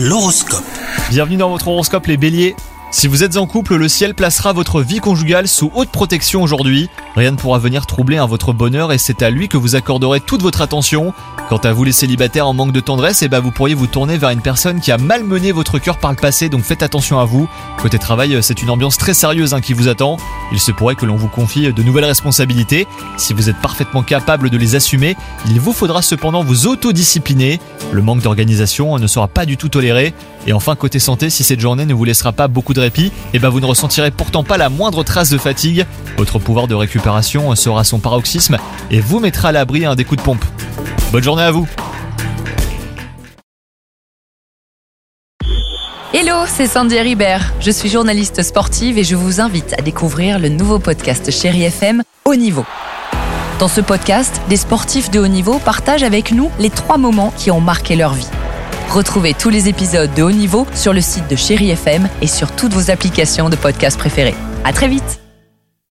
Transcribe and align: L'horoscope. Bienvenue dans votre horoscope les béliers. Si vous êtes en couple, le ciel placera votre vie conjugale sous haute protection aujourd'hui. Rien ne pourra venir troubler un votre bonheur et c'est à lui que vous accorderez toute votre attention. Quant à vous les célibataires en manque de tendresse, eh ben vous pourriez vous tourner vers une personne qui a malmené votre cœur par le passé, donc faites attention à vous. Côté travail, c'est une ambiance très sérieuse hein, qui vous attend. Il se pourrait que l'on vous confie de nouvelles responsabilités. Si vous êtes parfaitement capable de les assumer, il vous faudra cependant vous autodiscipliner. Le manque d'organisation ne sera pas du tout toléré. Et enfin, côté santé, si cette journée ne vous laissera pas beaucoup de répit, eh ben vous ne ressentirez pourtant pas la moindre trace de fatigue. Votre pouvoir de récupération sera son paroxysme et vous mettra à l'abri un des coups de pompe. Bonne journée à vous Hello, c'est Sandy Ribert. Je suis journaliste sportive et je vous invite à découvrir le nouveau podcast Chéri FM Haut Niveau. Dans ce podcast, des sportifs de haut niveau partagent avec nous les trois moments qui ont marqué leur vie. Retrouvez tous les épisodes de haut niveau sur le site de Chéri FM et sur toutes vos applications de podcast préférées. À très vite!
L'horoscope. 0.00 0.62
Bienvenue 1.10 1.38
dans 1.38 1.50
votre 1.50 1.66
horoscope 1.66 2.06
les 2.06 2.16
béliers. 2.16 2.54
Si 2.92 3.08
vous 3.08 3.24
êtes 3.24 3.36
en 3.36 3.48
couple, 3.48 3.74
le 3.74 3.88
ciel 3.88 4.14
placera 4.14 4.52
votre 4.52 4.80
vie 4.80 5.00
conjugale 5.00 5.48
sous 5.48 5.72
haute 5.74 5.88
protection 5.88 6.40
aujourd'hui. 6.40 6.88
Rien 7.18 7.32
ne 7.32 7.36
pourra 7.36 7.58
venir 7.58 7.84
troubler 7.84 8.16
un 8.16 8.26
votre 8.26 8.52
bonheur 8.52 8.92
et 8.92 8.98
c'est 8.98 9.22
à 9.22 9.30
lui 9.30 9.48
que 9.48 9.56
vous 9.56 9.74
accorderez 9.74 10.20
toute 10.20 10.40
votre 10.40 10.62
attention. 10.62 11.12
Quant 11.48 11.56
à 11.56 11.72
vous 11.72 11.82
les 11.82 11.90
célibataires 11.90 12.46
en 12.46 12.54
manque 12.54 12.70
de 12.70 12.78
tendresse, 12.78 13.22
eh 13.22 13.28
ben 13.28 13.40
vous 13.40 13.50
pourriez 13.50 13.74
vous 13.74 13.88
tourner 13.88 14.18
vers 14.18 14.30
une 14.30 14.40
personne 14.40 14.80
qui 14.80 14.92
a 14.92 14.98
malmené 14.98 15.50
votre 15.50 15.80
cœur 15.80 15.98
par 15.98 16.12
le 16.12 16.16
passé, 16.16 16.48
donc 16.48 16.62
faites 16.62 16.84
attention 16.84 17.18
à 17.18 17.24
vous. 17.24 17.48
Côté 17.82 17.98
travail, 17.98 18.38
c'est 18.40 18.62
une 18.62 18.70
ambiance 18.70 18.98
très 18.98 19.14
sérieuse 19.14 19.52
hein, 19.52 19.60
qui 19.60 19.72
vous 19.72 19.88
attend. 19.88 20.16
Il 20.52 20.60
se 20.60 20.70
pourrait 20.70 20.94
que 20.94 21.06
l'on 21.06 21.16
vous 21.16 21.26
confie 21.26 21.72
de 21.72 21.82
nouvelles 21.82 22.04
responsabilités. 22.04 22.86
Si 23.16 23.34
vous 23.34 23.50
êtes 23.50 23.60
parfaitement 23.60 24.04
capable 24.04 24.48
de 24.48 24.56
les 24.56 24.76
assumer, 24.76 25.16
il 25.50 25.58
vous 25.58 25.72
faudra 25.72 26.02
cependant 26.02 26.44
vous 26.44 26.68
autodiscipliner. 26.68 27.58
Le 27.90 28.00
manque 28.00 28.22
d'organisation 28.22 28.96
ne 28.96 29.06
sera 29.08 29.26
pas 29.26 29.44
du 29.44 29.56
tout 29.56 29.68
toléré. 29.68 30.14
Et 30.46 30.52
enfin, 30.52 30.76
côté 30.76 31.00
santé, 31.00 31.30
si 31.30 31.42
cette 31.42 31.60
journée 31.60 31.84
ne 31.84 31.94
vous 31.94 32.04
laissera 32.04 32.30
pas 32.30 32.46
beaucoup 32.46 32.74
de 32.74 32.80
répit, 32.80 33.10
eh 33.34 33.40
ben 33.40 33.48
vous 33.48 33.60
ne 33.60 33.66
ressentirez 33.66 34.12
pourtant 34.12 34.44
pas 34.44 34.56
la 34.56 34.68
moindre 34.68 35.02
trace 35.02 35.30
de 35.30 35.38
fatigue. 35.38 35.84
Votre 36.16 36.38
pouvoir 36.38 36.68
de 36.68 36.74
récupération 36.74 37.07
sera 37.54 37.84
son 37.84 37.98
paroxysme 37.98 38.56
et 38.90 39.00
vous 39.00 39.20
mettra 39.20 39.48
à 39.48 39.52
l'abri 39.52 39.84
un 39.84 39.94
des 39.94 40.04
coups 40.04 40.18
de 40.18 40.24
pompe. 40.24 40.44
Bonne 41.12 41.22
journée 41.22 41.42
à 41.42 41.50
vous 41.50 41.66
Hello, 46.14 46.44
c'est 46.46 46.66
Sandy 46.66 46.98
Ribert. 46.98 47.52
Je 47.60 47.70
suis 47.70 47.88
journaliste 47.88 48.42
sportive 48.42 48.98
et 48.98 49.04
je 49.04 49.14
vous 49.14 49.40
invite 49.40 49.74
à 49.78 49.82
découvrir 49.82 50.38
le 50.38 50.48
nouveau 50.48 50.78
podcast 50.78 51.30
Chéri 51.30 51.64
FM 51.64 52.02
Haut 52.24 52.34
Niveau. 52.34 52.64
Dans 53.58 53.68
ce 53.68 53.80
podcast, 53.80 54.40
des 54.48 54.56
sportifs 54.56 55.10
de 55.10 55.20
haut 55.20 55.28
niveau 55.28 55.58
partagent 55.58 56.02
avec 56.02 56.32
nous 56.32 56.50
les 56.58 56.70
trois 56.70 56.96
moments 56.96 57.32
qui 57.36 57.50
ont 57.50 57.60
marqué 57.60 57.96
leur 57.96 58.14
vie. 58.14 58.28
Retrouvez 58.90 59.34
tous 59.34 59.50
les 59.50 59.68
épisodes 59.68 60.12
de 60.14 60.22
haut 60.22 60.32
niveau 60.32 60.66
sur 60.74 60.92
le 60.92 61.00
site 61.00 61.28
de 61.28 61.36
Chéri 61.36 61.70
FM 61.70 62.08
et 62.22 62.26
sur 62.26 62.52
toutes 62.52 62.72
vos 62.72 62.90
applications 62.90 63.50
de 63.50 63.56
podcast 63.56 63.98
préférées. 63.98 64.36
À 64.64 64.72
très 64.72 64.88
vite! 64.88 65.27